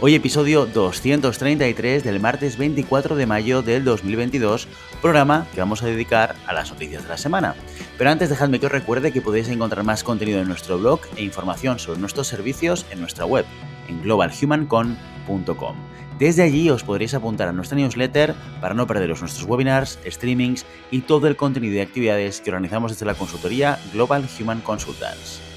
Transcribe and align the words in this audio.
Hoy 0.00 0.14
episodio 0.14 0.66
233 0.66 2.02
del 2.02 2.18
martes 2.18 2.56
24 2.56 3.14
de 3.14 3.26
mayo 3.26 3.62
del 3.62 3.84
2022, 3.84 4.66
programa 5.00 5.46
que 5.52 5.60
vamos 5.60 5.82
a 5.82 5.86
dedicar 5.86 6.34
a 6.46 6.52
las 6.52 6.70
noticias 6.72 7.04
de 7.04 7.08
la 7.08 7.16
semana. 7.16 7.54
Pero 7.98 8.10
antes 8.10 8.28
dejadme 8.28 8.58
que 8.58 8.66
os 8.66 8.72
recuerde 8.72 9.12
que 9.12 9.20
podéis 9.20 9.48
encontrar 9.48 9.84
más 9.84 10.02
contenido 10.02 10.40
en 10.40 10.48
nuestro 10.48 10.78
blog 10.78 11.00
e 11.16 11.22
información 11.22 11.78
sobre 11.78 12.00
nuestros 12.00 12.26
servicios 12.26 12.84
en 12.90 13.00
nuestra 13.00 13.26
web, 13.26 13.44
en 13.88 14.02
globalhumancon.com. 14.02 15.76
Desde 16.18 16.42
allí 16.42 16.68
os 16.70 16.84
podréis 16.84 17.14
apuntar 17.14 17.48
a 17.48 17.52
nuestra 17.52 17.76
newsletter 17.76 18.34
para 18.60 18.74
no 18.74 18.86
perderos 18.86 19.20
nuestros 19.20 19.48
webinars, 19.48 19.98
streamings 20.06 20.66
y 20.90 21.00
todo 21.00 21.26
el 21.28 21.36
contenido 21.36 21.74
y 21.74 21.80
actividades 21.80 22.40
que 22.40 22.50
organizamos 22.50 22.92
desde 22.92 23.06
la 23.06 23.14
consultoría 23.14 23.78
Global 23.92 24.28
Human 24.38 24.60
Consultants. 24.60 25.51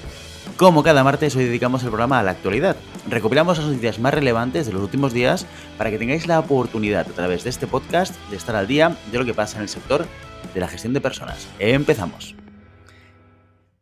Como 0.56 0.82
cada 0.82 1.04
martes, 1.04 1.36
hoy 1.36 1.44
dedicamos 1.44 1.82
el 1.82 1.90
programa 1.90 2.18
a 2.18 2.22
la 2.22 2.30
actualidad. 2.30 2.76
Recopilamos 3.10 3.58
las 3.58 3.66
noticias 3.66 3.98
más 3.98 4.14
relevantes 4.14 4.66
de 4.66 4.72
los 4.72 4.82
últimos 4.82 5.12
días 5.12 5.46
para 5.76 5.90
que 5.90 5.98
tengáis 5.98 6.26
la 6.26 6.38
oportunidad 6.38 7.06
a 7.06 7.12
través 7.12 7.44
de 7.44 7.50
este 7.50 7.66
podcast 7.66 8.16
de 8.30 8.36
estar 8.36 8.56
al 8.56 8.66
día 8.66 8.96
de 9.12 9.18
lo 9.18 9.26
que 9.26 9.34
pasa 9.34 9.58
en 9.58 9.64
el 9.64 9.68
sector 9.68 10.06
de 10.54 10.60
la 10.60 10.68
gestión 10.68 10.94
de 10.94 11.02
personas. 11.02 11.46
Empezamos. 11.58 12.34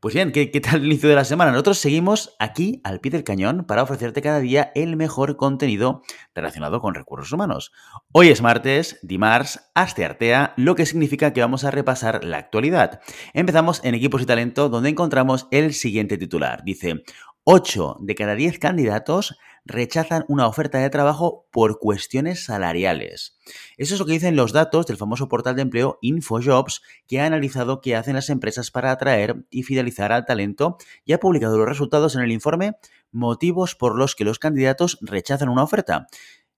Pues 0.05 0.12
bien, 0.12 0.33
¿qué, 0.33 0.47
tal 0.60 0.83
el 0.83 0.84
inicio 0.84 1.08
de 1.08 1.14
la 1.14 1.24
semana? 1.24 1.50
Nosotros 1.50 1.78
seguimos 1.78 2.36
aquí 2.38 2.83
al 2.84 3.00
pie 3.00 3.10
del 3.10 3.24
cañón 3.24 3.64
para 3.64 3.83
ofrecerte 3.83 4.20
cada 4.20 4.38
día 4.38 4.70
el 4.74 4.96
mejor 4.96 5.38
contenido 5.38 6.02
relacionado 6.34 6.83
con 6.83 6.94
recursos 6.94 7.33
humanos. 7.33 7.72
Hoy 8.12 8.28
es 8.28 8.42
martes, 8.42 8.98
Dimars, 9.00 9.70
Artea, 9.74 10.52
lo 10.58 10.74
que 10.74 10.84
significa 10.84 11.33
que 11.33 11.41
vamos 11.41 11.64
a 11.64 11.70
repasar 11.70 12.22
la 12.22 12.36
actualidad. 12.36 13.00
Empezamos 13.33 13.83
en 13.83 13.94
Equipos 13.94 14.20
y 14.20 14.27
Talento, 14.27 14.69
donde 14.69 14.91
encontramos 14.91 15.48
el 15.50 15.72
siguiente 15.72 16.18
titular. 16.18 16.64
Dice, 16.64 17.02
8 17.44 17.96
de 18.00 18.14
cada 18.14 18.34
10 18.34 18.58
candidatos 18.58 19.39
rechazan 19.64 20.24
una 20.28 20.46
oferta 20.46 20.78
de 20.78 20.90
trabajo 20.90 21.46
por 21.50 21.78
cuestiones 21.78 22.44
salariales. 22.44 23.38
Eso 23.76 23.94
es 23.94 24.00
lo 24.00 24.06
que 24.06 24.12
dicen 24.12 24.36
los 24.36 24.52
datos 24.52 24.86
del 24.86 24.96
famoso 24.96 25.28
portal 25.28 25.56
de 25.56 25.62
empleo 25.62 25.98
InfoJobs, 26.02 26.82
que 27.06 27.20
ha 27.20 27.26
analizado 27.26 27.80
qué 27.80 27.96
hacen 27.96 28.14
las 28.14 28.30
empresas 28.30 28.70
para 28.70 28.90
atraer 28.90 29.46
y 29.50 29.62
fidelizar 29.62 30.12
al 30.12 30.26
talento 30.26 30.76
y 31.04 31.12
ha 31.12 31.20
publicado 31.20 31.56
los 31.56 31.68
resultados 31.68 32.14
en 32.16 32.22
el 32.22 32.32
informe 32.32 32.76
Motivos 33.14 33.76
por 33.76 33.96
los 33.96 34.16
que 34.16 34.24
los 34.24 34.40
candidatos 34.40 34.98
rechazan 35.00 35.48
una 35.48 35.62
oferta. 35.62 36.08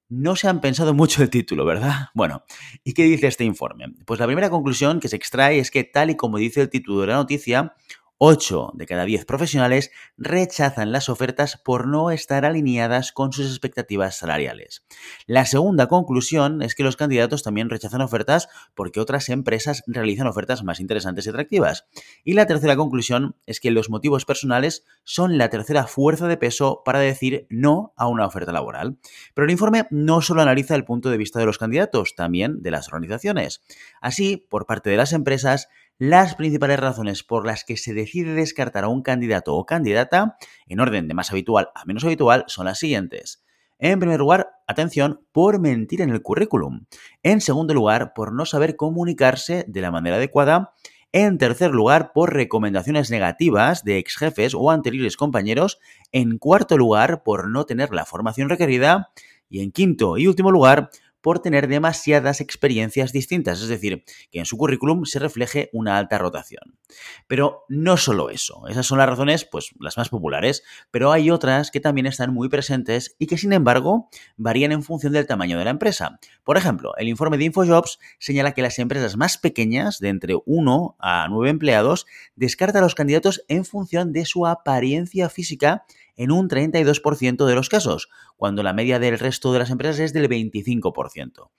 No 0.08 0.36
se 0.36 0.48
han 0.48 0.62
pensado 0.62 0.94
mucho 0.94 1.22
el 1.22 1.28
título, 1.28 1.66
¿verdad? 1.66 2.08
Bueno, 2.14 2.44
¿y 2.82 2.94
qué 2.94 3.02
dice 3.02 3.26
este 3.26 3.44
informe? 3.44 3.92
Pues 4.06 4.18
la 4.20 4.26
primera 4.26 4.48
conclusión 4.48 4.98
que 4.98 5.08
se 5.08 5.16
extrae 5.16 5.58
es 5.58 5.70
que, 5.70 5.84
tal 5.84 6.08
y 6.08 6.16
como 6.16 6.38
dice 6.38 6.62
el 6.62 6.70
título 6.70 7.02
de 7.02 7.08
la 7.08 7.16
noticia, 7.16 7.74
8 8.18 8.72
de 8.74 8.86
cada 8.86 9.04
10 9.04 9.26
profesionales 9.26 9.90
rechazan 10.16 10.90
las 10.90 11.08
ofertas 11.08 11.60
por 11.62 11.86
no 11.86 12.10
estar 12.10 12.46
alineadas 12.46 13.12
con 13.12 13.32
sus 13.32 13.46
expectativas 13.46 14.16
salariales. 14.16 14.84
La 15.26 15.44
segunda 15.44 15.86
conclusión 15.86 16.62
es 16.62 16.74
que 16.74 16.82
los 16.82 16.96
candidatos 16.96 17.42
también 17.42 17.68
rechazan 17.68 18.00
ofertas 18.00 18.48
porque 18.74 19.00
otras 19.00 19.28
empresas 19.28 19.82
realizan 19.86 20.26
ofertas 20.26 20.64
más 20.64 20.80
interesantes 20.80 21.26
y 21.26 21.28
atractivas. 21.28 21.86
Y 22.24 22.32
la 22.32 22.46
tercera 22.46 22.76
conclusión 22.76 23.36
es 23.44 23.60
que 23.60 23.70
los 23.70 23.90
motivos 23.90 24.24
personales 24.24 24.84
son 25.04 25.36
la 25.36 25.50
tercera 25.50 25.86
fuerza 25.86 26.26
de 26.26 26.38
peso 26.38 26.82
para 26.84 27.00
decir 27.00 27.46
no 27.50 27.92
a 27.96 28.08
una 28.08 28.26
oferta 28.26 28.52
laboral. 28.52 28.98
Pero 29.34 29.44
el 29.44 29.50
informe 29.50 29.86
no 29.90 30.22
solo 30.22 30.42
analiza 30.42 30.74
el 30.74 30.84
punto 30.84 31.10
de 31.10 31.18
vista 31.18 31.38
de 31.38 31.46
los 31.46 31.58
candidatos, 31.58 32.14
también 32.14 32.62
de 32.62 32.70
las 32.70 32.88
organizaciones. 32.88 33.62
Así, 34.00 34.46
por 34.48 34.66
parte 34.66 34.88
de 34.88 34.96
las 34.96 35.12
empresas, 35.12 35.68
las 35.98 36.34
principales 36.34 36.78
razones 36.78 37.22
por 37.22 37.46
las 37.46 37.64
que 37.64 37.76
se 37.76 37.94
decide 37.94 38.34
descartar 38.34 38.84
a 38.84 38.88
un 38.88 39.02
candidato 39.02 39.54
o 39.54 39.64
candidata, 39.64 40.36
en 40.66 40.80
orden 40.80 41.08
de 41.08 41.14
más 41.14 41.30
habitual 41.30 41.70
a 41.74 41.84
menos 41.84 42.04
habitual, 42.04 42.44
son 42.48 42.66
las 42.66 42.78
siguientes. 42.78 43.42
En 43.78 43.98
primer 44.00 44.20
lugar, 44.20 44.50
atención, 44.66 45.26
por 45.32 45.60
mentir 45.60 46.00
en 46.00 46.10
el 46.10 46.22
currículum. 46.22 46.86
En 47.22 47.40
segundo 47.40 47.74
lugar, 47.74 48.12
por 48.14 48.32
no 48.32 48.46
saber 48.46 48.76
comunicarse 48.76 49.64
de 49.68 49.80
la 49.82 49.90
manera 49.90 50.16
adecuada. 50.16 50.72
En 51.12 51.38
tercer 51.38 51.72
lugar, 51.72 52.12
por 52.14 52.32
recomendaciones 52.34 53.10
negativas 53.10 53.84
de 53.84 53.98
ex 53.98 54.16
jefes 54.16 54.54
o 54.54 54.70
anteriores 54.70 55.16
compañeros. 55.16 55.78
En 56.10 56.38
cuarto 56.38 56.78
lugar, 56.78 57.22
por 57.22 57.50
no 57.50 57.64
tener 57.64 57.92
la 57.92 58.06
formación 58.06 58.48
requerida. 58.48 59.10
Y 59.48 59.60
en 59.60 59.72
quinto 59.72 60.16
y 60.16 60.26
último 60.26 60.50
lugar, 60.50 60.90
por 61.26 61.40
tener 61.40 61.66
demasiadas 61.66 62.40
experiencias 62.40 63.10
distintas, 63.10 63.60
es 63.60 63.66
decir, 63.66 64.04
que 64.30 64.38
en 64.38 64.44
su 64.44 64.56
currículum 64.56 65.06
se 65.06 65.18
refleje 65.18 65.70
una 65.72 65.98
alta 65.98 66.18
rotación. 66.18 66.78
Pero 67.26 67.64
no 67.68 67.96
solo 67.96 68.30
eso, 68.30 68.68
esas 68.68 68.86
son 68.86 68.98
las 68.98 69.08
razones, 69.08 69.44
pues 69.44 69.70
las 69.80 69.96
más 69.96 70.08
populares, 70.08 70.62
pero 70.92 71.10
hay 71.10 71.32
otras 71.32 71.72
que 71.72 71.80
también 71.80 72.06
están 72.06 72.32
muy 72.32 72.48
presentes 72.48 73.16
y 73.18 73.26
que 73.26 73.38
sin 73.38 73.52
embargo 73.52 74.08
varían 74.36 74.70
en 74.70 74.84
función 74.84 75.12
del 75.12 75.26
tamaño 75.26 75.58
de 75.58 75.64
la 75.64 75.72
empresa. 75.72 76.20
Por 76.44 76.58
ejemplo, 76.58 76.92
el 76.96 77.08
informe 77.08 77.38
de 77.38 77.46
InfoJobs 77.46 77.98
señala 78.20 78.52
que 78.52 78.62
las 78.62 78.78
empresas 78.78 79.16
más 79.16 79.36
pequeñas, 79.36 79.98
de 79.98 80.10
entre 80.10 80.36
1 80.46 80.96
a 81.00 81.26
9 81.28 81.50
empleados, 81.50 82.06
descartan 82.36 82.82
a 82.82 82.84
los 82.84 82.94
candidatos 82.94 83.44
en 83.48 83.64
función 83.64 84.12
de 84.12 84.26
su 84.26 84.46
apariencia 84.46 85.28
física 85.28 85.86
en 86.16 86.30
un 86.30 86.48
32% 86.48 87.46
de 87.46 87.54
los 87.54 87.68
casos, 87.68 88.08
cuando 88.36 88.62
la 88.62 88.72
media 88.72 88.98
del 88.98 89.18
resto 89.18 89.52
de 89.52 89.58
las 89.58 89.70
empresas 89.70 90.00
es 90.00 90.12
del 90.12 90.28
25%. 90.28 91.50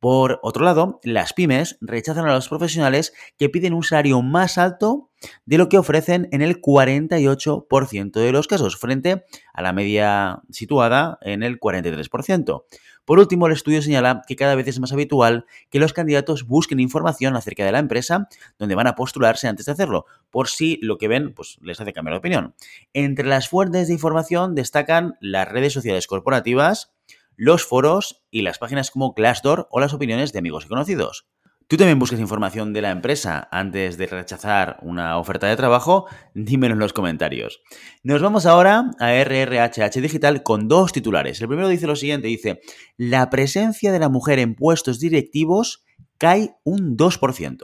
Por 0.00 0.40
otro 0.42 0.64
lado, 0.64 1.00
las 1.02 1.32
pymes 1.32 1.78
rechazan 1.80 2.26
a 2.26 2.34
los 2.34 2.48
profesionales 2.48 3.12
que 3.38 3.48
piden 3.48 3.74
un 3.74 3.82
salario 3.82 4.22
más 4.22 4.58
alto 4.58 5.10
de 5.44 5.58
lo 5.58 5.68
que 5.68 5.78
ofrecen 5.78 6.28
en 6.32 6.42
el 6.42 6.60
48% 6.60 8.12
de 8.12 8.32
los 8.32 8.46
casos, 8.46 8.76
frente 8.76 9.24
a 9.52 9.62
la 9.62 9.72
media 9.72 10.42
situada 10.50 11.18
en 11.22 11.42
el 11.42 11.58
43%. 11.58 12.64
Por 13.06 13.20
último, 13.20 13.46
el 13.46 13.52
estudio 13.52 13.80
señala 13.80 14.22
que 14.26 14.34
cada 14.34 14.56
vez 14.56 14.66
es 14.66 14.80
más 14.80 14.92
habitual 14.92 15.46
que 15.70 15.78
los 15.78 15.92
candidatos 15.92 16.44
busquen 16.46 16.80
información 16.80 17.36
acerca 17.36 17.64
de 17.64 17.70
la 17.70 17.78
empresa 17.78 18.28
donde 18.58 18.74
van 18.74 18.88
a 18.88 18.96
postularse 18.96 19.46
antes 19.46 19.66
de 19.66 19.72
hacerlo, 19.72 20.06
por 20.30 20.48
si 20.48 20.78
lo 20.82 20.98
que 20.98 21.06
ven 21.06 21.32
pues, 21.32 21.56
les 21.62 21.80
hace 21.80 21.92
cambiar 21.92 22.14
de 22.14 22.18
opinión. 22.18 22.54
Entre 22.92 23.24
las 23.24 23.48
fuentes 23.48 23.86
de 23.86 23.94
información 23.94 24.56
destacan 24.56 25.16
las 25.20 25.48
redes 25.48 25.72
sociales 25.72 26.08
corporativas, 26.08 26.92
los 27.36 27.64
foros 27.64 28.24
y 28.32 28.42
las 28.42 28.58
páginas 28.58 28.90
como 28.90 29.12
Glassdoor 29.12 29.68
o 29.70 29.78
las 29.78 29.94
opiniones 29.94 30.32
de 30.32 30.40
amigos 30.40 30.64
y 30.64 30.68
conocidos. 30.68 31.26
¿Tú 31.68 31.76
también 31.76 31.98
buscas 31.98 32.20
información 32.20 32.72
de 32.72 32.80
la 32.80 32.92
empresa 32.92 33.48
antes 33.50 33.98
de 33.98 34.06
rechazar 34.06 34.78
una 34.82 35.18
oferta 35.18 35.48
de 35.48 35.56
trabajo? 35.56 36.06
Dímelo 36.32 36.74
en 36.74 36.78
los 36.78 36.92
comentarios. 36.92 37.60
Nos 38.04 38.22
vamos 38.22 38.46
ahora 38.46 38.92
a 39.00 39.12
RRHH 39.12 40.00
Digital 40.00 40.44
con 40.44 40.68
dos 40.68 40.92
titulares. 40.92 41.40
El 41.40 41.48
primero 41.48 41.66
dice 41.66 41.88
lo 41.88 41.96
siguiente, 41.96 42.28
dice, 42.28 42.60
la 42.96 43.30
presencia 43.30 43.90
de 43.90 43.98
la 43.98 44.08
mujer 44.08 44.38
en 44.38 44.54
puestos 44.54 45.00
directivos 45.00 45.84
cae 46.18 46.54
un 46.62 46.96
2%. 46.96 47.58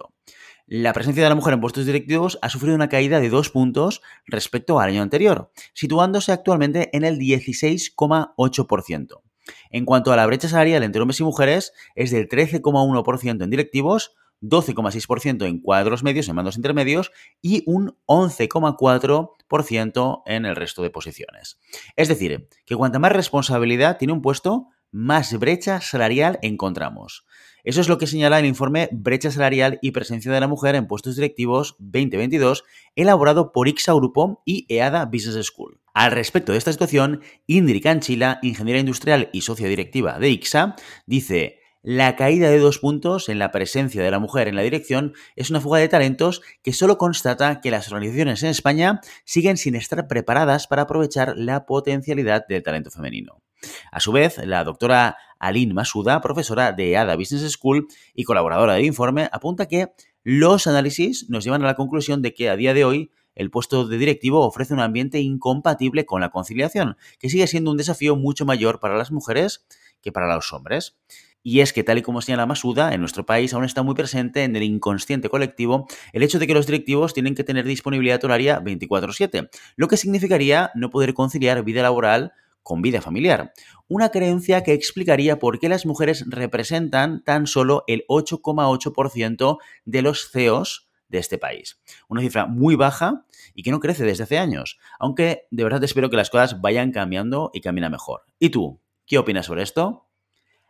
La 0.67 0.93
presencia 0.93 1.23
de 1.23 1.29
la 1.29 1.37
mujer 1.37 1.55
en 1.55 1.61
puestos 1.61 1.87
directivos 1.87 2.41
ha 2.43 2.49
sufrido 2.49 2.75
una 2.75 2.89
caída 2.89 3.21
de 3.21 3.31
dos 3.31 3.51
puntos 3.51 4.03
respecto 4.27 4.81
al 4.81 4.91
año 4.91 5.03
anterior, 5.03 5.53
situándose 5.75 6.33
actualmente 6.33 6.91
en 6.93 7.05
el 7.05 7.21
16,8%. 7.21 9.22
En 9.71 9.85
cuanto 9.85 10.13
a 10.13 10.17
la 10.17 10.27
brecha 10.27 10.49
salarial 10.49 10.83
entre 10.83 11.03
hombres 11.03 11.21
y 11.21 11.25
mujeres, 11.25 11.73
es 11.94 12.11
del 12.11 12.29
13,1% 12.29 13.43
en 13.43 13.50
directivos, 13.50 14.15
12,6% 14.43 15.47
en 15.47 15.61
cuadros 15.61 16.03
medios, 16.03 16.29
en 16.29 16.35
mandos 16.35 16.56
intermedios 16.56 17.12
y 17.41 17.62
un 17.67 17.97
11,4% 18.06 20.23
en 20.27 20.47
el 20.47 20.56
resto 20.56 20.83
de 20.83 20.91
posiciones. 20.91 21.61
Es 21.97 22.09
decir, 22.09 22.49
que 22.67 22.77
cuanta 22.77 22.99
más 22.99 23.12
responsabilidad 23.12 23.97
tiene 23.99 24.12
un 24.12 24.23
puesto, 24.23 24.67
más 24.91 25.39
brecha 25.39 25.81
salarial 25.81 26.41
encontramos. 26.43 27.25
Eso 27.65 27.81
es 27.81 27.88
lo 27.88 27.97
que 27.97 28.09
señala 28.09 28.41
el 28.41 28.47
informe 28.47 28.88
Brecha 28.91 29.31
Salarial 29.31 29.79
y 29.83 29.93
Presencia 29.93 30.33
de 30.33 30.41
la 30.41 30.49
Mujer 30.49 30.75
en 30.75 30.88
Puestos 30.88 31.15
Directivos 31.15 31.77
2022, 31.79 32.65
elaborado 32.97 33.53
por 33.53 33.69
IXA 33.69 33.95
Grupo 33.95 34.43
y 34.45 34.67
EADA 34.69 35.05
Business 35.05 35.47
School. 35.47 35.62
Al 35.94 36.12
respecto 36.12 36.53
de 36.53 36.59
esta 36.59 36.73
situación, 36.73 37.21
Indri 37.47 37.81
Canchila, 37.81 38.39
ingeniera 38.43 38.81
industrial 38.81 39.29
y 39.33 39.43
socia 39.43 39.69
directiva 39.69 40.19
de 40.19 40.31
IXA, 40.31 40.77
dice, 41.06 41.59
la 41.83 42.15
caída 42.15 42.49
de 42.49 42.61
dos 42.61 42.79
puntos 42.79 43.29
en 43.29 43.39
la 43.39 43.50
presencia 43.50 44.03
de 44.03 44.11
la 44.11 44.21
mujer 44.21 44.47
en 44.47 44.55
la 44.55 44.62
dirección 44.62 45.15
es 45.35 45.50
una 45.50 45.61
fuga 45.61 45.81
de 45.81 45.89
talentos 45.89 46.41
que 46.62 46.73
solo 46.73 46.97
constata 46.97 47.61
que 47.61 47.73
las 47.73 47.89
organizaciones 47.89 48.43
en 48.43 48.50
España 48.50 49.00
siguen 49.25 49.56
sin 49.56 49.75
estar 49.75 50.06
preparadas 50.06 50.69
para 50.69 50.83
aprovechar 50.83 51.35
la 51.37 51.67
potencialidad 51.67 52.47
del 52.47 52.62
talento 52.62 52.91
femenino. 52.91 53.43
A 53.91 54.00
su 54.00 54.12
vez, 54.12 54.38
la 54.38 54.65
doctora 54.65 55.17
Aline 55.38 55.75
Masuda, 55.75 56.21
profesora 56.21 56.73
de 56.73 56.97
ADA 56.97 57.17
Business 57.17 57.50
School 57.53 57.88
y 58.15 58.25
colaboradora 58.25 58.75
del 58.75 58.85
informe, 58.85 59.29
apunta 59.33 59.67
que 59.67 59.88
los 60.23 60.69
análisis 60.69 61.29
nos 61.29 61.43
llevan 61.43 61.65
a 61.65 61.67
la 61.67 61.75
conclusión 61.75 62.23
de 62.23 62.33
que 62.33 62.49
a 62.49 62.56
día 62.56 62.75
de 62.75 62.85
hoy 62.85 63.11
el 63.34 63.50
puesto 63.50 63.87
de 63.87 63.99
directivo 63.99 64.46
ofrece 64.46 64.75
un 64.75 64.81
ambiente 64.81 65.20
incompatible 65.20 66.06
con 66.06 66.20
la 66.20 66.31
conciliación, 66.31 66.96
que 67.19 67.31
sigue 67.31 67.46
siendo 67.46 67.70
un 67.70 67.76
desafío 67.76 68.17
mucho 68.17 68.44
mayor 68.44 68.81
para 68.81 68.96
las 68.96 69.11
mujeres 69.12 69.67
que 70.00 70.12
para 70.12 70.34
los 70.34 70.52
hombres. 70.52 70.96
Y 71.44 71.61
es 71.61 71.73
que, 71.73 71.82
tal 71.82 71.99
y 71.99 72.02
como 72.02 72.20
señala 72.20 72.46
Masuda, 72.46 72.94
en 72.94 73.00
nuestro 73.00 73.26
país 73.26 73.52
aún 73.52 73.64
está 73.64 73.82
muy 73.82 73.94
presente 73.94 74.44
en 74.44 74.55
el 74.55 74.62
inconsciente 74.62 75.29
colectivo 75.29 75.87
el 76.12 76.23
hecho 76.23 76.38
de 76.38 76.46
que 76.46 76.55
los 76.55 76.67
directivos 76.67 77.14
tienen 77.14 77.34
que 77.34 77.43
tener 77.43 77.64
disponibilidad 77.64 78.25
horaria 78.25 78.61
24/7, 78.61 79.50
lo 79.76 79.88
que 79.88 79.96
significaría 79.96 80.70
no 80.75 80.90
poder 80.90 81.14
conciliar 81.14 81.64
vida 81.64 81.82
laboral 81.82 82.32
con 82.62 82.81
vida 82.81 83.00
familiar. 83.00 83.52
Una 83.88 84.11
creencia 84.11 84.62
que 84.62 84.73
explicaría 84.73 85.40
por 85.40 85.58
qué 85.58 85.69
las 85.69 85.85
mujeres 85.85 86.25
representan 86.28 87.25
tan 87.25 87.49
solo 87.49 87.82
el 87.88 88.05
8,8% 88.08 89.58
de 89.85 90.02
los 90.02 90.31
CEOs 90.31 90.88
de 91.12 91.19
este 91.19 91.38
país. 91.38 91.81
Una 92.09 92.23
cifra 92.23 92.47
muy 92.47 92.75
baja 92.75 93.25
y 93.55 93.62
que 93.62 93.70
no 93.70 93.79
crece 93.79 94.05
desde 94.05 94.25
hace 94.25 94.38
años, 94.38 94.79
aunque 94.99 95.47
de 95.53 95.62
verdad 95.62 95.85
espero 95.85 96.11
que 96.11 96.17
las 96.17 96.31
cosas 96.31 96.61
vayan 96.61 96.91
cambiando 96.91 97.50
y 97.55 97.61
cambien 97.61 97.85
a 97.85 97.91
mejor. 97.91 98.23
¿Y 98.41 98.50
tú? 98.50 98.81
¿Qué 99.06 99.19
opinas 99.19 99.47
sobre 99.47 99.62
esto? 99.62 100.09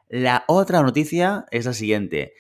La 0.08 0.44
otra 0.48 0.82
noticia 0.82 1.46
es 1.50 1.64
la 1.64 1.72
siguiente. 1.72 2.34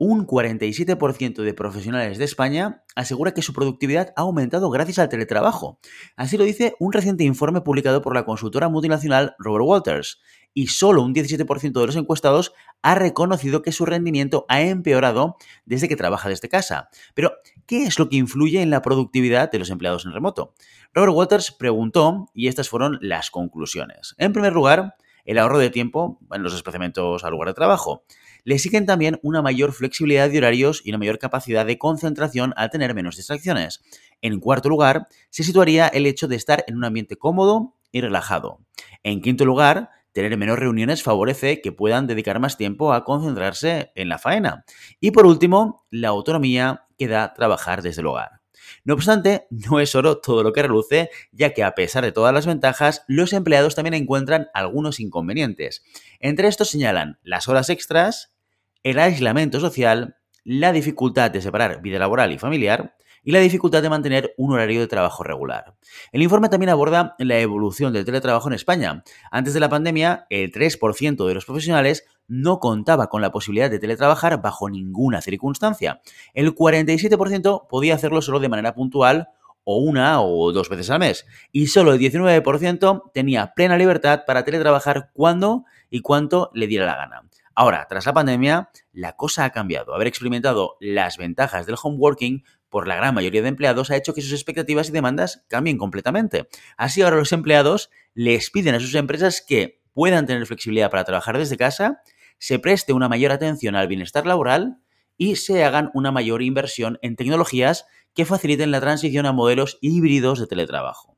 Un 0.00 0.28
47% 0.28 1.42
de 1.42 1.54
profesionales 1.54 2.18
de 2.18 2.24
España 2.24 2.84
asegura 2.94 3.34
que 3.34 3.42
su 3.42 3.52
productividad 3.52 4.12
ha 4.14 4.20
aumentado 4.20 4.70
gracias 4.70 5.00
al 5.00 5.08
teletrabajo. 5.08 5.80
Así 6.14 6.38
lo 6.38 6.44
dice 6.44 6.76
un 6.78 6.92
reciente 6.92 7.24
informe 7.24 7.62
publicado 7.62 8.00
por 8.00 8.14
la 8.14 8.24
consultora 8.24 8.68
multinacional 8.68 9.34
Robert 9.40 9.64
Walters. 9.66 10.20
Y 10.54 10.68
solo 10.68 11.02
un 11.02 11.14
17% 11.14 11.80
de 11.80 11.86
los 11.86 11.96
encuestados 11.96 12.52
ha 12.82 12.94
reconocido 12.94 13.62
que 13.62 13.72
su 13.72 13.86
rendimiento 13.86 14.44
ha 14.48 14.60
empeorado 14.62 15.36
desde 15.64 15.88
que 15.88 15.96
trabaja 15.96 16.28
desde 16.28 16.48
casa. 16.48 16.88
Pero, 17.14 17.32
¿qué 17.66 17.84
es 17.84 17.98
lo 17.98 18.08
que 18.08 18.16
influye 18.16 18.60
en 18.60 18.70
la 18.70 18.82
productividad 18.82 19.50
de 19.50 19.58
los 19.58 19.70
empleados 19.70 20.04
en 20.06 20.12
remoto? 20.12 20.54
Robert 20.94 21.14
Walters 21.14 21.52
preguntó 21.52 22.30
y 22.34 22.48
estas 22.48 22.68
fueron 22.68 22.98
las 23.00 23.30
conclusiones. 23.30 24.14
En 24.18 24.32
primer 24.32 24.52
lugar, 24.52 24.96
el 25.28 25.38
ahorro 25.38 25.58
de 25.58 25.68
tiempo 25.68 26.18
en 26.32 26.42
los 26.42 26.52
desplazamientos 26.52 27.22
al 27.22 27.32
lugar 27.32 27.48
de 27.48 27.54
trabajo. 27.54 28.02
Le 28.44 28.58
siguen 28.58 28.86
también 28.86 29.20
una 29.22 29.42
mayor 29.42 29.72
flexibilidad 29.72 30.30
de 30.30 30.38
horarios 30.38 30.80
y 30.82 30.88
una 30.88 30.96
mayor 30.96 31.18
capacidad 31.18 31.66
de 31.66 31.76
concentración 31.76 32.54
al 32.56 32.70
tener 32.70 32.94
menos 32.94 33.16
distracciones. 33.16 33.82
En 34.22 34.40
cuarto 34.40 34.70
lugar, 34.70 35.06
se 35.28 35.44
situaría 35.44 35.86
el 35.86 36.06
hecho 36.06 36.28
de 36.28 36.36
estar 36.36 36.64
en 36.66 36.76
un 36.76 36.84
ambiente 36.84 37.16
cómodo 37.16 37.74
y 37.92 38.00
relajado. 38.00 38.60
En 39.02 39.20
quinto 39.20 39.44
lugar, 39.44 39.90
tener 40.12 40.36
menos 40.36 40.58
reuniones 40.58 41.02
favorece 41.02 41.60
que 41.60 41.72
puedan 41.72 42.06
dedicar 42.06 42.40
más 42.40 42.56
tiempo 42.56 42.92
a 42.92 43.04
concentrarse 43.04 43.92
en 43.94 44.08
la 44.08 44.18
faena. 44.18 44.64
Y 45.00 45.10
por 45.10 45.26
último, 45.26 45.86
la 45.90 46.08
autonomía 46.08 46.86
que 46.98 47.08
da 47.08 47.34
trabajar 47.34 47.82
desde 47.82 48.00
el 48.00 48.06
hogar. 48.08 48.40
No 48.84 48.94
obstante, 48.94 49.46
no 49.50 49.80
es 49.80 49.94
oro 49.94 50.18
todo 50.18 50.42
lo 50.42 50.52
que 50.52 50.62
reluce, 50.62 51.10
ya 51.32 51.52
que 51.54 51.64
a 51.64 51.74
pesar 51.74 52.04
de 52.04 52.12
todas 52.12 52.34
las 52.34 52.46
ventajas, 52.46 53.04
los 53.06 53.32
empleados 53.32 53.74
también 53.74 53.94
encuentran 53.94 54.48
algunos 54.54 55.00
inconvenientes. 55.00 55.82
Entre 56.20 56.48
estos 56.48 56.70
señalan 56.70 57.18
las 57.22 57.48
horas 57.48 57.70
extras, 57.70 58.34
el 58.82 58.98
aislamiento 58.98 59.60
social, 59.60 60.16
la 60.44 60.72
dificultad 60.72 61.30
de 61.30 61.42
separar 61.42 61.82
vida 61.82 61.98
laboral 61.98 62.32
y 62.32 62.38
familiar, 62.38 62.96
y 63.24 63.32
la 63.32 63.40
dificultad 63.40 63.82
de 63.82 63.90
mantener 63.90 64.34
un 64.36 64.52
horario 64.52 64.80
de 64.80 64.86
trabajo 64.86 65.22
regular. 65.22 65.74
El 66.12 66.22
informe 66.22 66.48
también 66.48 66.70
aborda 66.70 67.14
la 67.18 67.38
evolución 67.38 67.92
del 67.92 68.04
teletrabajo 68.04 68.48
en 68.48 68.54
España. 68.54 69.02
Antes 69.30 69.54
de 69.54 69.60
la 69.60 69.68
pandemia, 69.68 70.26
el 70.30 70.52
3% 70.52 71.26
de 71.26 71.34
los 71.34 71.44
profesionales 71.44 72.04
no 72.26 72.60
contaba 72.60 73.08
con 73.08 73.22
la 73.22 73.32
posibilidad 73.32 73.70
de 73.70 73.78
teletrabajar 73.78 74.40
bajo 74.42 74.68
ninguna 74.68 75.20
circunstancia. 75.22 76.00
El 76.34 76.54
47% 76.54 77.66
podía 77.68 77.94
hacerlo 77.94 78.22
solo 78.22 78.40
de 78.40 78.48
manera 78.48 78.74
puntual 78.74 79.28
o 79.64 79.76
una 79.78 80.22
o 80.22 80.50
dos 80.52 80.68
veces 80.68 80.88
al 80.90 81.00
mes. 81.00 81.26
Y 81.52 81.66
solo 81.66 81.92
el 81.92 82.00
19% 82.00 83.10
tenía 83.12 83.52
plena 83.54 83.76
libertad 83.76 84.24
para 84.26 84.44
teletrabajar 84.44 85.10
cuando 85.12 85.64
y 85.90 86.00
cuanto 86.00 86.50
le 86.54 86.66
diera 86.66 86.86
la 86.86 86.96
gana. 86.96 87.22
Ahora, 87.54 87.86
tras 87.88 88.06
la 88.06 88.12
pandemia, 88.12 88.70
la 88.92 89.16
cosa 89.16 89.44
ha 89.44 89.50
cambiado. 89.50 89.94
Haber 89.94 90.06
experimentado 90.06 90.76
las 90.80 91.16
ventajas 91.16 91.66
del 91.66 91.74
home 91.82 91.96
working 91.98 92.44
por 92.68 92.86
la 92.86 92.96
gran 92.96 93.14
mayoría 93.14 93.42
de 93.42 93.48
empleados 93.48 93.90
ha 93.90 93.96
hecho 93.96 94.14
que 94.14 94.22
sus 94.22 94.32
expectativas 94.32 94.88
y 94.88 94.92
demandas 94.92 95.44
cambien 95.48 95.78
completamente. 95.78 96.48
Así 96.76 97.02
ahora 97.02 97.16
los 97.16 97.32
empleados 97.32 97.90
les 98.14 98.50
piden 98.50 98.74
a 98.74 98.80
sus 98.80 98.94
empresas 98.94 99.42
que 99.46 99.80
puedan 99.92 100.26
tener 100.26 100.46
flexibilidad 100.46 100.90
para 100.90 101.04
trabajar 101.04 101.38
desde 101.38 101.56
casa 101.56 102.02
se 102.38 102.58
preste 102.58 102.92
una 102.92 103.08
mayor 103.08 103.32
atención 103.32 103.74
al 103.74 103.88
bienestar 103.88 104.26
laboral 104.26 104.78
y 105.16 105.36
se 105.36 105.64
hagan 105.64 105.90
una 105.94 106.12
mayor 106.12 106.42
inversión 106.42 106.98
en 107.02 107.16
tecnologías 107.16 107.86
que 108.14 108.24
faciliten 108.24 108.70
la 108.70 108.80
transición 108.80 109.26
a 109.26 109.32
modelos 109.32 109.78
híbridos 109.80 110.38
de 110.38 110.46
teletrabajo. 110.46 111.17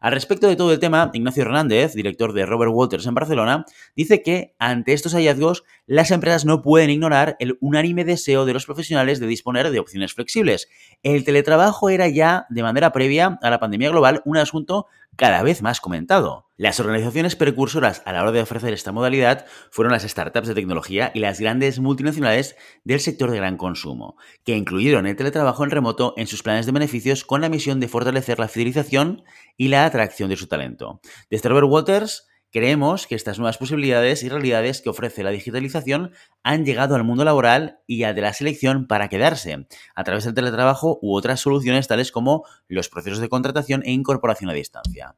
Al 0.00 0.12
respecto 0.12 0.48
de 0.48 0.56
todo 0.56 0.72
el 0.72 0.78
tema, 0.78 1.10
Ignacio 1.12 1.42
Hernández, 1.42 1.94
director 1.94 2.32
de 2.32 2.46
Robert 2.46 2.72
Walters 2.72 3.06
en 3.06 3.14
Barcelona, 3.14 3.64
dice 3.94 4.22
que 4.22 4.54
ante 4.58 4.92
estos 4.92 5.14
hallazgos 5.14 5.64
las 5.86 6.10
empresas 6.10 6.44
no 6.44 6.62
pueden 6.62 6.90
ignorar 6.90 7.36
el 7.38 7.56
unánime 7.60 8.04
deseo 8.04 8.44
de 8.44 8.52
los 8.52 8.66
profesionales 8.66 9.20
de 9.20 9.26
disponer 9.26 9.70
de 9.70 9.78
opciones 9.78 10.12
flexibles. 10.12 10.68
El 11.02 11.24
teletrabajo 11.24 11.88
era 11.90 12.08
ya, 12.08 12.46
de 12.50 12.62
manera 12.62 12.92
previa 12.92 13.38
a 13.42 13.50
la 13.50 13.60
pandemia 13.60 13.90
global, 13.90 14.22
un 14.24 14.36
asunto 14.36 14.86
cada 15.16 15.42
vez 15.42 15.62
más 15.62 15.80
comentado. 15.80 16.46
Las 16.58 16.80
organizaciones 16.80 17.36
precursoras 17.36 18.02
a 18.06 18.12
la 18.12 18.22
hora 18.22 18.32
de 18.32 18.40
ofrecer 18.40 18.72
esta 18.72 18.92
modalidad 18.92 19.44
fueron 19.70 19.92
las 19.92 20.04
startups 20.04 20.48
de 20.48 20.54
tecnología 20.54 21.10
y 21.14 21.20
las 21.20 21.40
grandes 21.40 21.80
multinacionales 21.80 22.56
del 22.84 23.00
sector 23.00 23.30
de 23.30 23.36
gran 23.36 23.56
consumo, 23.56 24.16
que 24.44 24.56
incluyeron 24.56 25.06
el 25.06 25.16
teletrabajo 25.16 25.64
en 25.64 25.70
remoto 25.70 26.14
en 26.16 26.26
sus 26.26 26.42
planes 26.42 26.64
de 26.64 26.72
beneficios 26.72 27.24
con 27.24 27.40
la 27.40 27.48
misión 27.48 27.80
de 27.80 27.88
fortalecer 27.88 28.38
la 28.38 28.48
fidelización 28.48 29.22
y 29.56 29.68
la 29.68 29.84
atracción 29.84 30.30
de 30.30 30.36
su 30.36 30.46
talento. 30.46 31.00
Desde 31.28 31.48
Robert 31.48 31.68
Waters 31.68 32.26
Creemos 32.52 33.06
que 33.06 33.14
estas 33.14 33.38
nuevas 33.38 33.58
posibilidades 33.58 34.22
y 34.22 34.28
realidades 34.28 34.80
que 34.80 34.88
ofrece 34.88 35.22
la 35.22 35.30
digitalización 35.30 36.12
han 36.42 36.64
llegado 36.64 36.94
al 36.94 37.04
mundo 37.04 37.24
laboral 37.24 37.80
y 37.86 38.04
al 38.04 38.14
de 38.14 38.22
la 38.22 38.32
selección 38.32 38.86
para 38.86 39.08
quedarse, 39.08 39.66
a 39.94 40.04
través 40.04 40.24
del 40.24 40.34
teletrabajo 40.34 40.98
u 41.02 41.14
otras 41.14 41.40
soluciones 41.40 41.88
tales 41.88 42.12
como 42.12 42.44
los 42.68 42.88
procesos 42.88 43.18
de 43.18 43.28
contratación 43.28 43.82
e 43.84 43.92
incorporación 43.92 44.50
a 44.50 44.54
distancia. 44.54 45.16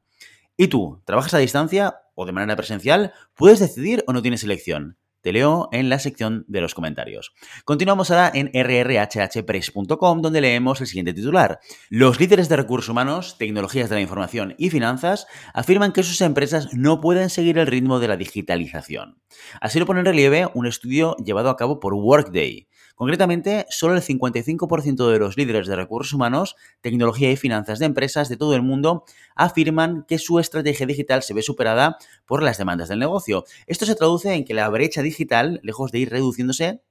¿Y 0.57 0.69
tú, 0.69 1.01
trabajas 1.05 1.35
a 1.35 1.39
distancia 1.39 2.01
o 2.15 2.27
de 2.27 2.33
manera 2.33 2.57
presencial? 2.57 3.13
¿Puedes 3.35 3.61
decidir 3.61 4.03
o 4.09 4.13
no 4.13 4.23
tienes 4.23 4.43
elección? 4.43 4.97
Te 5.21 5.33
leo 5.33 5.69
en 5.73 5.89
la 5.89 5.99
sección 5.99 6.45
de 6.49 6.61
los 6.61 6.75
comentarios. 6.75 7.33
Continuamos 7.65 8.11
ahora 8.11 8.31
en 8.35 8.51
rrhhpress.com 8.55 10.23
donde 10.23 10.41
leemos 10.41 10.81
el 10.81 10.87
siguiente 10.87 11.15
titular. 11.15 11.61
Los 11.91 12.21
líderes 12.21 12.49
de 12.49 12.57
recursos 12.57 12.89
humanos, 12.89 13.37
tecnologías 13.39 13.89
de 13.89 13.97
la 13.97 14.01
información 14.01 14.55
y 14.59 14.71
finanzas 14.71 15.27
afirman 15.55 15.93
que 15.93 16.03
sus 16.03 16.21
empresas 16.21 16.73
no 16.73 17.01
pueden 17.01 17.31
seguir 17.31 17.59
el 17.59 17.67
ritmo 17.67 17.99
de 17.99 18.09
la 18.09 18.17
digitalización. 18.17 19.21
Así 19.61 19.79
lo 19.79 19.87
pone 19.87 20.01
en 20.01 20.07
relieve 20.07 20.49
un 20.55 20.67
estudio 20.67 21.17
llevado 21.25 21.51
a 21.51 21.57
cabo 21.57 21.81
por 21.81 21.95
Workday. 21.95 22.69
Concretamente, 22.99 23.65
solo 23.71 23.95
el 23.95 24.03
55% 24.03 25.09
de 25.09 25.21
los 25.21 25.37
líderes 25.37 25.69
de 25.69 25.77
recursos 25.77 26.15
humanos, 26.15 26.57
tecnología 26.81 27.31
y 27.31 27.37
finanzas 27.37 27.79
de 27.79 27.87
empresas 27.87 28.29
de 28.29 28.37
todo 28.37 28.57
el 28.57 28.63
mundo 28.63 29.05
afirman 29.37 30.05
que 30.09 30.19
su 30.19 30.41
estrategia 30.41 30.85
digital 30.85 31.23
se 31.23 31.33
ve 31.33 31.43
superada 31.43 31.97
por 32.27 32.43
las 32.43 32.59
demandas 32.59 32.89
del 32.89 32.99
negocio. 32.99 33.45
Esto 33.69 33.87
se 33.87 33.95
traduce 33.95 34.35
en 34.35 34.45
que 34.45 34.53
la 34.53 34.69
brecha 34.69 35.01
digital, 35.03 35.61
lejos 35.63 35.93
de 35.93 36.01
ir 36.01 36.11
reduciéndose, 36.11 36.83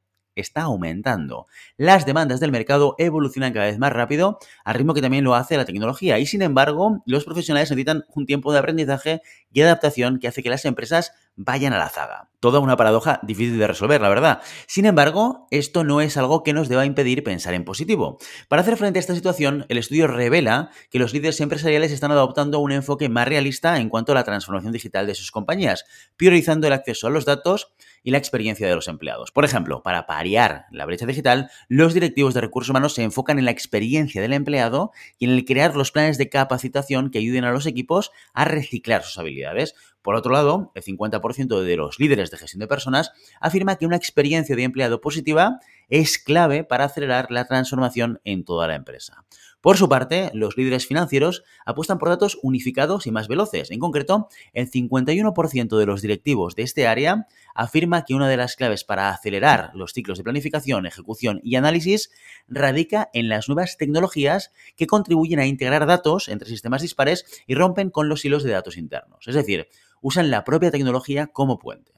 está 0.42 0.64
aumentando. 0.64 1.48
Las 1.78 2.06
demandas 2.06 2.40
del 2.40 2.52
mercado 2.52 2.96
evolucionan 2.98 3.54
cada 3.54 3.66
vez 3.66 3.80
más 3.80 3.94
rápido, 3.94 4.40
al 4.64 4.76
ritmo 4.76 4.94
que 4.94 5.02
también 5.02 5.24
lo 5.24 5.36
hace 5.36 5.58
la 5.58 5.66
tecnología. 5.66 6.20
Y 6.20 6.26
sin 6.26 6.42
embargo, 6.42 7.04
los 7.06 7.26
profesionales 7.26 7.70
necesitan 7.70 8.06
un 8.16 8.26
tiempo 8.26 8.52
de 8.54 8.60
aprendizaje 8.60 9.22
y 9.52 9.62
adaptación 9.62 10.20
que 10.20 10.28
hace 10.28 10.44
que 10.44 10.50
las 10.50 10.66
empresas 10.66 11.14
vayan 11.36 11.72
a 11.72 11.78
la 11.78 11.90
zaga. 11.90 12.30
Toda 12.40 12.60
una 12.60 12.78
paradoja 12.78 13.20
difícil 13.24 13.58
de 13.60 13.68
resolver, 13.68 14.02
la 14.02 14.10
verdad. 14.10 14.42
Sin 14.68 14.86
embargo, 14.86 15.48
esto 15.52 15.84
no 15.84 16.02
es 16.02 16.18
algo 16.18 16.44
que 16.44 16.54
nos 16.54 16.68
deba 16.68 16.86
impedir 16.86 17.24
pensar 17.24 17.54
en 17.54 17.64
positivo. 17.64 18.18
Para 18.48 18.64
hacer 18.64 18.76
frente 18.76 19.00
a 19.00 19.02
esta 19.02 19.16
situación, 19.16 19.66
el 19.70 19.78
estudio 19.78 20.08
revela 20.08 20.72
que 20.90 21.00
los 21.00 21.14
líderes 21.14 21.40
empresariales 21.40 21.92
están 21.92 22.12
adoptando 22.12 22.60
un 22.60 22.72
enfoque 22.72 23.08
más 23.08 23.28
realista 23.28 23.80
en 23.80 23.90
cuanto 23.90 24.12
a 24.12 24.16
la 24.16 24.24
transformación 24.24 24.74
digital 24.74 25.06
de 25.06 25.16
sus 25.16 25.32
compañías, 25.32 25.86
priorizando 26.18 26.68
el 26.68 26.74
acceso 26.74 27.08
a 27.08 27.12
los 27.12 27.26
datos 27.26 27.72
y 28.04 28.12
la 28.12 28.18
experiencia 28.18 28.68
de 28.68 28.76
los 28.76 28.88
empleados. 28.88 29.32
Por 29.32 29.46
ejemplo, 29.46 29.84
para 29.84 30.06
pariar 30.08 30.66
la 30.72 30.86
brecha 30.86 31.06
digital, 31.06 31.50
los 31.68 31.94
directivos 31.94 32.34
de 32.34 32.42
recursos 32.42 32.70
humanos 32.70 32.94
se 32.94 33.04
enfocan 33.04 33.40
en 33.40 33.46
la 33.46 33.52
experiencia 33.52 34.22
del 34.22 34.34
empleado 34.34 34.92
y 35.18 35.26
en 35.26 35.32
el 35.32 35.46
crear 35.46 35.76
los 35.76 35.92
planes 35.92 36.18
de 36.18 36.30
capacitación 36.30 37.12
que 37.12 37.20
ayuden 37.20 37.44
a 37.44 37.52
los 37.52 37.66
equipos 37.66 38.12
a 38.34 38.46
reciclar 38.46 39.04
sus 39.04 39.18
habilidades. 39.18 39.76
Por 40.02 40.16
otro 40.16 40.32
lado, 40.32 40.72
el 40.74 40.84
50% 40.84 41.62
de 41.62 41.76
los 41.76 42.00
líderes 42.00 42.32
de 42.32 42.38
gestión 42.38 42.62
de 42.62 42.68
personas 42.68 43.12
afirma 43.42 43.76
que 43.76 43.86
una 43.86 43.98
experiencia 43.98 44.56
de 44.56 44.64
empleado 44.64 45.02
positiva 45.02 45.60
es 45.90 46.18
clave 46.18 46.64
para 46.64 46.86
acelerar 46.86 47.30
la 47.30 47.46
transformación 47.46 48.22
en 48.24 48.46
toda 48.46 48.68
la 48.68 48.76
empresa. 48.76 49.26
Por 49.62 49.76
su 49.76 49.90
parte, 49.90 50.30
los 50.34 50.56
líderes 50.56 50.86
financieros 50.86 51.44
apuestan 51.66 51.98
por 51.98 52.10
datos 52.10 52.38
unificados 52.44 53.08
y 53.08 53.12
más 53.12 53.28
veloces. 53.28 53.72
En 53.72 53.80
concreto, 53.80 54.28
el 54.54 54.70
51% 54.70 55.78
de 55.78 55.86
los 55.86 56.02
directivos 56.04 56.56
de 56.56 56.62
este 56.62 56.86
área 56.86 57.28
afirma 57.56 58.06
que 58.06 58.14
una 58.14 58.30
de 58.30 58.38
las 58.38 58.56
claves 58.56 58.84
para 58.84 59.10
acelerar 59.10 59.72
los 59.74 59.94
ciclos 59.94 60.20
de 60.20 60.24
planificación, 60.24 60.86
ejecución 60.86 61.42
y 61.44 61.56
análisis 61.56 62.12
radica 62.48 63.10
en 63.14 63.30
las 63.30 63.50
nuevas 63.50 63.78
tecnologías 63.78 64.52
que 64.76 64.86
contribuyen 64.86 65.40
a 65.40 65.48
integrar 65.48 65.88
datos 65.88 66.30
entre 66.30 66.48
sistemas 66.50 66.84
dispares 66.84 67.26
y 67.48 67.56
rompen 67.56 67.90
con 67.90 68.10
los 68.10 68.24
hilos 68.26 68.44
de 68.44 68.52
datos 68.52 68.78
internos. 68.78 69.28
Es 69.28 69.34
decir, 69.34 69.70
usan 70.02 70.30
la 70.30 70.44
propia 70.44 70.70
tecnología 70.70 71.28
como 71.28 71.58
puente. 71.58 71.97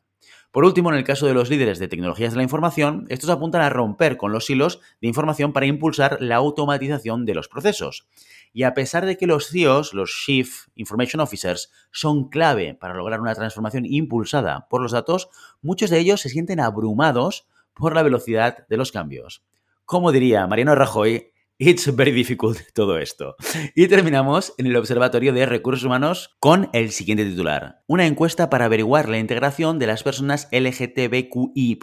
Por 0.52 0.66
último, 0.66 0.90
en 0.90 0.98
el 0.98 1.04
caso 1.04 1.28
de 1.28 1.36
los 1.36 1.50
líderes 1.52 1.78
de 1.78 1.88
tecnologías 1.88 2.32
de 2.32 2.38
la 2.38 2.44
información, 2.44 3.06
estos 3.10 3.30
apuntan 3.30 3.62
a 3.62 3.70
romper 3.70 4.18
con 4.18 4.32
los 4.32 4.50
hilos 4.50 4.82
de 5.00 5.08
información 5.08 5.54
para 5.54 5.68
impulsar 5.68 6.18
la 6.22 6.38
automatización 6.38 7.26
de 7.26 7.36
los 7.36 7.48
procesos. 7.48 8.08
Y 8.52 8.64
a 8.64 8.74
pesar 8.74 9.06
de 9.06 9.16
que 9.16 9.28
los 9.28 9.50
CIOs, 9.50 9.94
los 9.94 10.10
Chief 10.10 10.68
Information 10.74 11.22
Officers, 11.22 11.72
son 11.92 12.30
clave 12.30 12.74
para 12.74 12.96
lograr 12.96 13.22
una 13.22 13.36
transformación 13.36 13.86
impulsada 13.86 14.68
por 14.72 14.82
los 14.82 14.92
datos, 14.92 15.30
muchos 15.62 15.92
de 15.92 16.00
ellos 16.00 16.22
se 16.22 16.30
sienten 16.30 16.60
abrumados 16.60 17.48
por 17.76 17.94
la 17.94 18.02
velocidad 18.02 18.68
de 18.68 18.78
los 18.78 18.92
cambios. 18.92 19.44
Como 19.86 20.12
diría 20.12 20.48
Mariano 20.48 20.74
Rajoy, 20.74 21.29
It's 21.62 21.94
very 21.94 22.14
difficult 22.14 22.58
todo 22.74 22.98
esto. 23.00 23.36
Y 23.76 23.90
terminamos 23.90 24.54
en 24.58 24.68
el 24.68 24.78
Observatorio 24.78 25.34
de 25.34 25.46
Recursos 25.46 25.84
Humanos 25.84 26.38
con 26.40 26.70
el 26.72 26.92
siguiente 26.92 27.26
titular. 27.26 27.84
Una 27.86 28.06
encuesta 28.06 28.50
para 28.50 28.64
averiguar 28.64 29.10
la 29.10 29.18
integración 29.18 29.78
de 29.78 29.88
las 29.88 30.02
personas 30.02 30.48
LGTBQI 30.54 31.78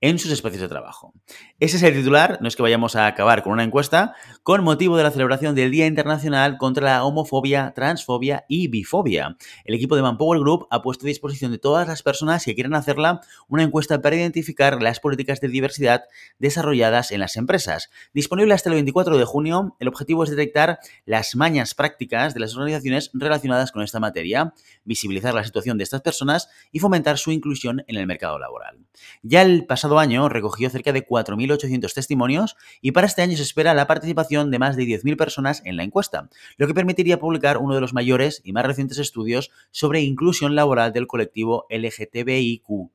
en 0.00 0.18
sus 0.20 0.30
espacios 0.30 0.62
de 0.62 0.68
trabajo. 0.68 1.12
Ese 1.58 1.78
es 1.78 1.82
el 1.82 1.94
titular, 1.94 2.38
no 2.40 2.46
es 2.46 2.54
que 2.54 2.62
vayamos 2.62 2.94
a 2.94 3.08
acabar 3.08 3.42
con 3.42 3.52
una 3.52 3.64
encuesta, 3.64 4.14
con 4.44 4.62
motivo 4.62 4.96
de 4.96 5.02
la 5.02 5.10
celebración 5.10 5.56
del 5.56 5.72
Día 5.72 5.86
Internacional 5.86 6.56
contra 6.56 6.84
la 6.84 7.04
Homofobia, 7.04 7.72
Transfobia 7.74 8.44
y 8.48 8.68
Bifobia. 8.68 9.36
El 9.64 9.74
equipo 9.74 9.96
de 9.96 10.02
Manpower 10.02 10.38
Group 10.38 10.68
ha 10.70 10.82
puesto 10.82 11.04
a 11.04 11.08
disposición 11.08 11.50
de 11.50 11.58
todas 11.58 11.88
las 11.88 12.04
personas 12.04 12.44
que 12.44 12.54
quieran 12.54 12.74
hacerla 12.74 13.22
una 13.48 13.64
encuesta 13.64 14.00
para 14.00 14.14
identificar 14.14 14.80
las 14.80 15.00
políticas 15.00 15.40
de 15.40 15.48
diversidad 15.48 16.04
desarrolladas 16.38 17.10
en 17.10 17.18
las 17.18 17.36
empresas. 17.36 17.90
Disponible 18.12 18.54
hasta 18.54 18.70
el 18.70 18.83
24 18.84 19.16
de 19.16 19.24
junio, 19.24 19.76
el 19.78 19.88
objetivo 19.88 20.24
es 20.24 20.30
detectar 20.30 20.78
las 21.06 21.34
mañas 21.36 21.74
prácticas 21.74 22.34
de 22.34 22.40
las 22.40 22.54
organizaciones 22.54 23.10
relacionadas 23.14 23.72
con 23.72 23.82
esta 23.82 23.98
materia, 23.98 24.52
visibilizar 24.84 25.34
la 25.34 25.42
situación 25.42 25.78
de 25.78 25.84
estas 25.84 26.02
personas 26.02 26.50
y 26.70 26.80
fomentar 26.80 27.16
su 27.16 27.32
inclusión 27.32 27.82
en 27.86 27.96
el 27.96 28.06
mercado 28.06 28.38
laboral. 28.38 28.78
Ya 29.22 29.42
el 29.42 29.64
pasado 29.64 29.98
año 29.98 30.28
recogió 30.28 30.68
cerca 30.68 30.92
de 30.92 31.06
4.800 31.06 31.94
testimonios 31.94 32.56
y 32.82 32.92
para 32.92 33.06
este 33.06 33.22
año 33.22 33.36
se 33.36 33.42
espera 33.42 33.72
la 33.72 33.86
participación 33.86 34.50
de 34.50 34.58
más 34.58 34.76
de 34.76 34.84
10.000 34.84 35.16
personas 35.16 35.62
en 35.64 35.76
la 35.76 35.82
encuesta, 35.82 36.28
lo 36.58 36.66
que 36.66 36.74
permitiría 36.74 37.18
publicar 37.18 37.56
uno 37.56 37.74
de 37.74 37.80
los 37.80 37.94
mayores 37.94 38.42
y 38.44 38.52
más 38.52 38.66
recientes 38.66 38.98
estudios 38.98 39.50
sobre 39.70 40.02
inclusión 40.02 40.54
laboral 40.54 40.92
del 40.92 41.06
colectivo 41.06 41.66
LGTBIQ 41.70 42.90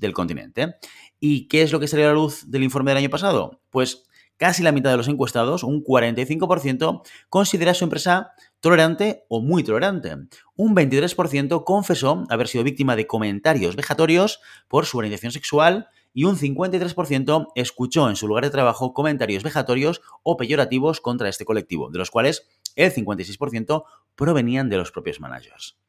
del 0.00 0.12
continente. 0.12 0.76
¿Y 1.18 1.46
qué 1.48 1.62
es 1.62 1.72
lo 1.72 1.80
que 1.80 1.88
salió 1.88 2.06
a 2.06 2.08
la 2.08 2.14
luz 2.14 2.50
del 2.50 2.62
informe 2.62 2.92
del 2.92 2.98
año 2.98 3.10
pasado? 3.10 3.60
Pues 3.70 4.04
casi 4.40 4.62
la 4.62 4.72
mitad 4.72 4.90
de 4.90 4.96
los 4.96 5.06
encuestados, 5.06 5.62
un 5.62 5.84
45%, 5.84 7.02
considera 7.28 7.74
su 7.74 7.84
empresa 7.84 8.32
tolerante 8.60 9.26
o 9.28 9.42
muy 9.42 9.62
tolerante. 9.62 10.16
Un 10.56 10.74
23% 10.74 11.62
confesó 11.62 12.24
haber 12.30 12.48
sido 12.48 12.64
víctima 12.64 12.96
de 12.96 13.06
comentarios 13.06 13.76
vejatorios 13.76 14.40
por 14.66 14.86
su 14.86 14.96
orientación 14.96 15.30
sexual 15.30 15.88
y 16.14 16.24
un 16.24 16.38
53% 16.38 17.48
escuchó 17.54 18.08
en 18.08 18.16
su 18.16 18.26
lugar 18.26 18.44
de 18.44 18.50
trabajo 18.50 18.94
comentarios 18.94 19.42
vejatorios 19.42 20.00
o 20.22 20.38
peyorativos 20.38 21.02
contra 21.02 21.28
este 21.28 21.44
colectivo, 21.44 21.90
de 21.90 21.98
los 21.98 22.10
cuales 22.10 22.48
el 22.76 22.94
56% 22.94 23.84
provenían 24.14 24.70
de 24.70 24.78
los 24.78 24.90
propios 24.90 25.20
managers. 25.20 25.79